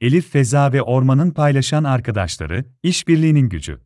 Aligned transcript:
Elif 0.00 0.30
Feza 0.30 0.72
ve 0.72 0.82
Orman'ın 0.82 1.30
paylaşan 1.30 1.84
arkadaşları, 1.84 2.64
işbirliğinin 2.82 3.48
gücü. 3.48 3.80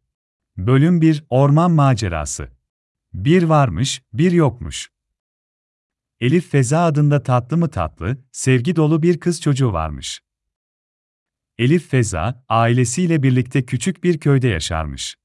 Bölüm 0.57 1.01
1 1.01 1.25
Orman 1.31 1.71
Macerası. 1.71 2.49
Bir 3.13 3.43
varmış, 3.43 4.03
bir 4.13 4.33
yokmuş. 4.33 4.91
Elif 6.21 6.51
Feza 6.51 6.85
adında 6.85 7.23
tatlı 7.23 7.57
mı 7.57 7.71
tatlı, 7.71 8.19
sevgi 8.33 8.77
dolu 8.77 9.03
bir 9.03 9.21
kız 9.21 9.41
çocuğu 9.41 9.73
varmış. 9.73 10.21
Elif 11.59 11.91
Feza, 11.91 12.45
ailesiyle 12.49 13.23
birlikte 13.23 13.67
küçük 13.67 14.05
bir 14.05 14.21
köyde 14.21 14.49
yaşarmış. 14.49 15.17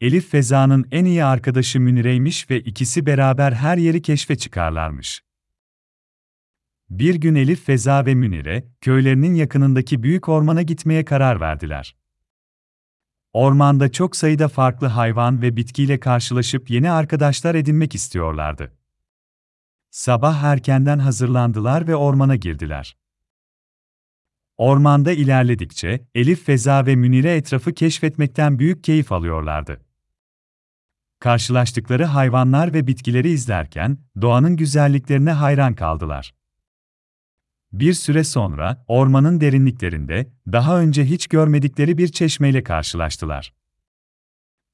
Elif 0.00 0.30
Feza'nın 0.30 0.88
en 0.90 1.04
iyi 1.04 1.24
arkadaşı 1.24 1.80
Münire'ymiş 1.80 2.50
ve 2.50 2.60
ikisi 2.60 3.06
beraber 3.06 3.52
her 3.52 3.76
yeri 3.76 4.02
keşfe 4.02 4.36
çıkarlarmış. 4.36 5.22
Bir 6.90 7.14
gün 7.14 7.34
Elif 7.34 7.64
Feza 7.64 8.06
ve 8.06 8.14
Münire, 8.14 8.64
köylerinin 8.80 9.34
yakınındaki 9.34 10.02
büyük 10.02 10.28
ormana 10.28 10.62
gitmeye 10.62 11.04
karar 11.04 11.40
verdiler. 11.40 11.96
Ormanda 13.32 13.92
çok 13.92 14.16
sayıda 14.16 14.48
farklı 14.48 14.86
hayvan 14.86 15.42
ve 15.42 15.56
bitkiyle 15.56 16.00
karşılaşıp 16.00 16.70
yeni 16.70 16.90
arkadaşlar 16.90 17.54
edinmek 17.54 17.94
istiyorlardı. 17.94 18.72
Sabah 19.90 20.42
erkenden 20.42 20.98
hazırlandılar 20.98 21.88
ve 21.88 21.96
ormana 21.96 22.36
girdiler. 22.36 22.96
Ormanda 24.56 25.12
ilerledikçe 25.12 26.06
Elif 26.14 26.44
Feza 26.44 26.86
ve 26.86 26.96
Münire 26.96 27.36
etrafı 27.36 27.72
keşfetmekten 27.72 28.58
büyük 28.58 28.84
keyif 28.84 29.12
alıyorlardı. 29.12 29.80
Karşılaştıkları 31.20 32.04
hayvanlar 32.04 32.74
ve 32.74 32.86
bitkileri 32.86 33.30
izlerken 33.30 33.98
doğanın 34.20 34.56
güzelliklerine 34.56 35.32
hayran 35.32 35.74
kaldılar. 35.74 36.37
Bir 37.72 37.92
süre 37.92 38.24
sonra 38.24 38.84
ormanın 38.88 39.40
derinliklerinde 39.40 40.32
daha 40.52 40.80
önce 40.80 41.04
hiç 41.04 41.26
görmedikleri 41.26 41.98
bir 41.98 42.08
çeşmeyle 42.08 42.62
karşılaştılar. 42.62 43.54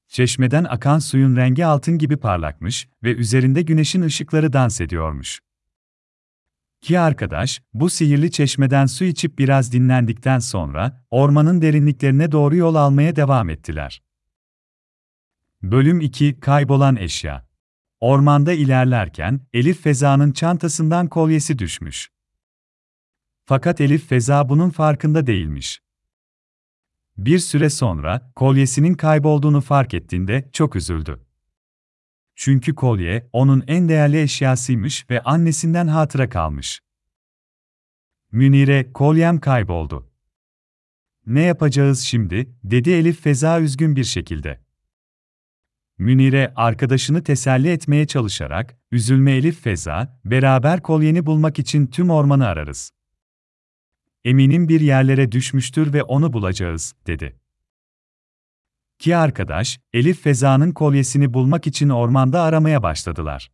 Çeşmeden 0.07 0.63
akan 0.63 0.99
suyun 0.99 1.35
rengi 1.35 1.65
altın 1.65 1.97
gibi 1.97 2.17
parlakmış 2.17 2.87
ve 3.03 3.15
üzerinde 3.15 3.61
güneşin 3.61 4.01
ışıkları 4.01 4.53
dans 4.53 4.81
ediyormuş. 4.81 5.39
İki 6.81 6.99
arkadaş, 6.99 7.61
bu 7.73 7.89
sihirli 7.89 8.31
çeşmeden 8.31 8.85
su 8.85 9.03
içip 9.03 9.39
biraz 9.39 9.71
dinlendikten 9.71 10.39
sonra, 10.39 11.05
ormanın 11.11 11.61
derinliklerine 11.61 12.31
doğru 12.31 12.55
yol 12.55 12.75
almaya 12.75 13.15
devam 13.15 13.49
ettiler. 13.49 14.03
Bölüm 15.63 16.01
2 16.01 16.39
Kaybolan 16.39 16.95
Eşya 16.95 17.45
Ormanda 17.99 18.53
ilerlerken, 18.53 19.41
Elif 19.53 19.81
Feza'nın 19.81 20.31
çantasından 20.31 21.07
kolyesi 21.07 21.59
düşmüş. 21.59 22.14
Fakat 23.47 23.81
Elif 23.81 24.09
Feza 24.09 24.49
bunun 24.49 24.69
farkında 24.69 25.27
değilmiş. 25.27 25.81
Bir 27.17 27.39
süre 27.39 27.69
sonra, 27.69 28.31
kolyesinin 28.35 28.93
kaybolduğunu 28.93 29.61
fark 29.61 29.93
ettiğinde 29.93 30.49
çok 30.53 30.75
üzüldü. 30.75 31.25
Çünkü 32.35 32.75
kolye, 32.75 33.29
onun 33.33 33.63
en 33.67 33.89
değerli 33.89 34.21
eşyasıymış 34.21 35.09
ve 35.09 35.21
annesinden 35.21 35.87
hatıra 35.87 36.29
kalmış. 36.29 36.81
Münire, 38.31 38.93
kolyem 38.93 39.39
kayboldu. 39.39 40.11
Ne 41.25 41.41
yapacağız 41.41 41.99
şimdi, 41.99 42.55
dedi 42.63 42.89
Elif 42.89 43.21
Feza 43.21 43.59
üzgün 43.61 43.95
bir 43.95 44.03
şekilde. 44.03 44.61
Münire, 45.97 46.53
arkadaşını 46.55 47.23
teselli 47.23 47.69
etmeye 47.69 48.07
çalışarak, 48.07 48.77
üzülme 48.91 49.31
Elif 49.31 49.61
Feza, 49.61 50.19
beraber 50.25 50.81
kolyeni 50.81 51.25
bulmak 51.25 51.59
için 51.59 51.87
tüm 51.87 52.09
ormanı 52.09 52.47
ararız. 52.47 52.91
Eminim 54.25 54.69
bir 54.69 54.81
yerlere 54.81 55.31
düşmüştür 55.31 55.93
ve 55.93 56.03
onu 56.03 56.33
bulacağız, 56.33 56.93
dedi. 57.07 57.39
Ki 58.99 59.17
arkadaş, 59.17 59.79
Elif 59.93 60.21
Feza'nın 60.21 60.71
kolyesini 60.71 61.33
bulmak 61.33 61.67
için 61.67 61.89
ormanda 61.89 62.41
aramaya 62.41 62.83
başladılar. 62.83 63.51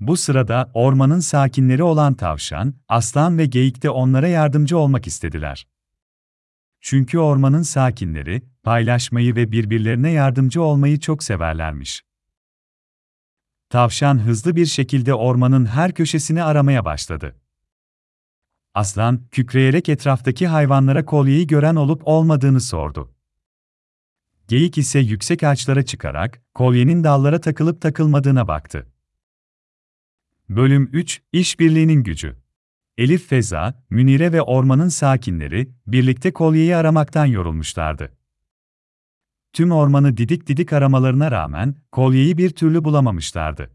Bu 0.00 0.16
sırada 0.16 0.70
ormanın 0.74 1.20
sakinleri 1.20 1.82
olan 1.82 2.14
tavşan, 2.14 2.74
aslan 2.88 3.38
ve 3.38 3.46
geyik 3.46 3.82
de 3.82 3.90
onlara 3.90 4.28
yardımcı 4.28 4.78
olmak 4.78 5.06
istediler. 5.06 5.66
Çünkü 6.80 7.18
ormanın 7.18 7.62
sakinleri, 7.62 8.42
paylaşmayı 8.62 9.36
ve 9.36 9.52
birbirlerine 9.52 10.10
yardımcı 10.10 10.62
olmayı 10.62 11.00
çok 11.00 11.22
severlermiş. 11.22 12.02
Tavşan 13.70 14.18
hızlı 14.18 14.56
bir 14.56 14.66
şekilde 14.66 15.14
ormanın 15.14 15.66
her 15.66 15.94
köşesini 15.94 16.42
aramaya 16.42 16.84
başladı. 16.84 17.43
Aslan, 18.74 19.20
kükreyerek 19.30 19.88
etraftaki 19.88 20.46
hayvanlara 20.46 21.04
kolyeyi 21.04 21.46
gören 21.46 21.76
olup 21.76 22.02
olmadığını 22.04 22.60
sordu. 22.60 23.14
Geyik 24.48 24.78
ise 24.78 24.98
yüksek 24.98 25.42
ağaçlara 25.42 25.84
çıkarak, 25.84 26.42
kolyenin 26.54 27.04
dallara 27.04 27.40
takılıp 27.40 27.80
takılmadığına 27.80 28.48
baktı. 28.48 28.86
Bölüm 30.48 30.90
3 30.92 31.22
İşbirliğinin 31.32 32.02
gücü 32.02 32.36
Elif 32.98 33.28
Feza, 33.28 33.84
Münire 33.90 34.32
ve 34.32 34.42
ormanın 34.42 34.88
sakinleri, 34.88 35.70
birlikte 35.86 36.32
kolyeyi 36.32 36.76
aramaktan 36.76 37.26
yorulmuşlardı. 37.26 38.12
Tüm 39.52 39.72
ormanı 39.72 40.16
didik 40.16 40.46
didik 40.46 40.72
aramalarına 40.72 41.30
rağmen, 41.30 41.76
kolyeyi 41.92 42.38
bir 42.38 42.50
türlü 42.50 42.84
bulamamışlardı. 42.84 43.73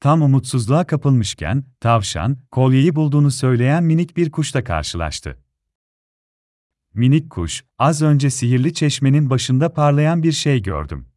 Tam 0.00 0.22
umutsuzluğa 0.22 0.86
kapılmışken, 0.86 1.64
tavşan, 1.80 2.38
kolyeyi 2.50 2.96
bulduğunu 2.96 3.30
söyleyen 3.30 3.84
minik 3.84 4.16
bir 4.16 4.30
kuşla 4.30 4.64
karşılaştı. 4.64 5.38
Minik 6.94 7.30
kuş, 7.30 7.64
az 7.78 8.02
önce 8.02 8.30
sihirli 8.30 8.74
çeşmenin 8.74 9.30
başında 9.30 9.72
parlayan 9.72 10.22
bir 10.22 10.32
şey 10.32 10.62
gördüm. 10.62 11.08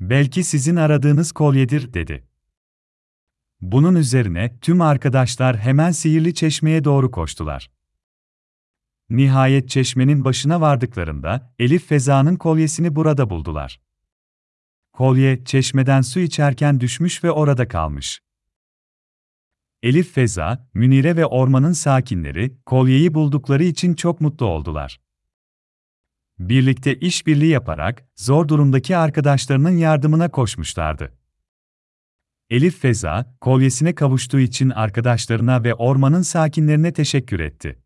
Belki 0.00 0.44
sizin 0.44 0.76
aradığınız 0.76 1.32
kolyedir, 1.32 1.94
dedi. 1.94 2.28
Bunun 3.60 3.94
üzerine 3.94 4.58
tüm 4.60 4.80
arkadaşlar 4.80 5.58
hemen 5.58 5.90
sihirli 5.90 6.34
çeşmeye 6.34 6.84
doğru 6.84 7.10
koştular. 7.10 7.70
Nihayet 9.10 9.68
çeşmenin 9.68 10.24
başına 10.24 10.60
vardıklarında 10.60 11.54
Elif 11.58 11.86
Feza'nın 11.86 12.36
kolyesini 12.36 12.96
burada 12.96 13.30
buldular. 13.30 13.80
Kolye 14.98 15.44
çeşmeden 15.44 16.00
su 16.00 16.20
içerken 16.20 16.80
düşmüş 16.80 17.24
ve 17.24 17.30
orada 17.30 17.68
kalmış. 17.68 18.20
Elif 19.82 20.12
Feza, 20.12 20.68
Münire 20.74 21.16
ve 21.16 21.26
ormanın 21.26 21.72
sakinleri 21.72 22.58
kolyeyi 22.66 23.14
buldukları 23.14 23.64
için 23.64 23.94
çok 23.94 24.20
mutlu 24.20 24.46
oldular. 24.46 25.00
Birlikte 26.38 26.98
işbirliği 26.98 27.50
yaparak 27.50 28.08
zor 28.16 28.48
durumdaki 28.48 28.96
arkadaşlarının 28.96 29.76
yardımına 29.76 30.30
koşmuşlardı. 30.30 31.18
Elif 32.50 32.78
Feza, 32.78 33.36
kolyesine 33.40 33.94
kavuştuğu 33.94 34.40
için 34.40 34.70
arkadaşlarına 34.70 35.64
ve 35.64 35.74
ormanın 35.74 36.22
sakinlerine 36.22 36.92
teşekkür 36.92 37.40
etti. 37.40 37.82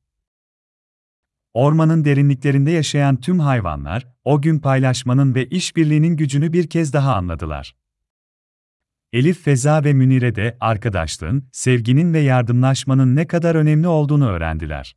Ormanın 1.54 2.04
derinliklerinde 2.04 2.70
yaşayan 2.70 3.16
tüm 3.16 3.40
hayvanlar, 3.40 4.06
o 4.24 4.42
gün 4.42 4.58
paylaşmanın 4.58 5.34
ve 5.34 5.46
işbirliğinin 5.46 6.16
gücünü 6.16 6.52
bir 6.52 6.66
kez 6.66 6.92
daha 6.92 7.14
anladılar. 7.14 7.76
Elif 9.12 9.44
Feza 9.44 9.84
ve 9.84 9.92
Münire 9.92 10.34
de 10.34 10.56
arkadaşlığın, 10.60 11.48
sevginin 11.52 12.14
ve 12.14 12.18
yardımlaşmanın 12.20 13.16
ne 13.16 13.26
kadar 13.26 13.54
önemli 13.54 13.88
olduğunu 13.88 14.28
öğrendiler. 14.28 14.96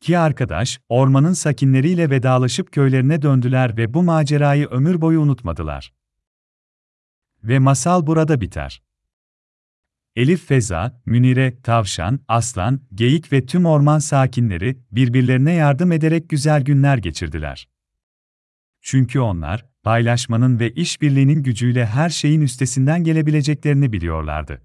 Ki 0.00 0.18
arkadaş, 0.18 0.80
ormanın 0.88 1.32
sakinleriyle 1.32 2.10
vedalaşıp 2.10 2.72
köylerine 2.72 3.22
döndüler 3.22 3.76
ve 3.76 3.94
bu 3.94 4.02
macerayı 4.02 4.66
ömür 4.66 5.00
boyu 5.00 5.20
unutmadılar. 5.20 5.92
Ve 7.42 7.58
masal 7.58 8.06
burada 8.06 8.40
biter. 8.40 8.82
Elif 10.16 10.46
Feza, 10.46 11.02
Münire, 11.06 11.62
Tavşan, 11.62 12.20
Aslan, 12.28 12.80
Geyik 12.94 13.32
ve 13.32 13.46
tüm 13.46 13.66
orman 13.66 13.98
sakinleri 13.98 14.78
birbirlerine 14.92 15.52
yardım 15.52 15.92
ederek 15.92 16.28
güzel 16.28 16.62
günler 16.62 16.98
geçirdiler. 16.98 17.68
Çünkü 18.80 19.20
onlar, 19.20 19.66
paylaşmanın 19.82 20.60
ve 20.60 20.70
işbirliğinin 20.70 21.42
gücüyle 21.42 21.86
her 21.86 22.10
şeyin 22.10 22.40
üstesinden 22.40 23.04
gelebileceklerini 23.04 23.92
biliyorlardı. 23.92 24.63